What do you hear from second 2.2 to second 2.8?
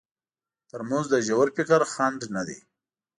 نه دی.